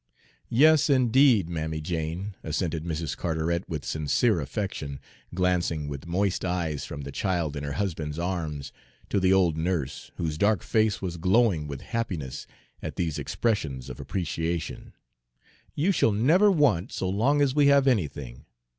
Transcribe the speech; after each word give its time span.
"Yes, 0.49 0.89
indeed, 0.89 1.47
Mammy 1.47 1.79
Jane," 1.79 2.33
assented 2.41 2.85
Mrs. 2.85 3.15
Carteret, 3.15 3.69
with 3.69 3.85
sincere 3.85 4.41
affection, 4.41 4.99
glancing 5.31 5.87
with 5.87 6.07
moist 6.07 6.43
eyes 6.43 6.85
from 6.85 7.01
the 7.01 7.11
child 7.11 7.55
in 7.55 7.63
her 7.63 7.73
husband's 7.73 8.17
arms 8.17 8.71
to 9.09 9.19
the 9.19 9.31
old 9.31 9.57
nurse, 9.57 10.09
whose 10.15 10.39
dark 10.39 10.63
face 10.63 11.03
was 11.03 11.17
glowing 11.17 11.67
with 11.67 11.81
happiness 11.81 12.47
at 12.81 12.95
these 12.95 13.19
expressions 13.19 13.91
of 13.91 13.99
appreciation, 13.99 14.93
"you 15.75 15.91
shall 15.91 16.11
never 16.11 16.49
want 16.49 16.91
so 16.91 17.07
long 17.07 17.39
as 17.39 17.53
we 17.53 17.67
have 17.67 17.85
anything. 17.85 18.45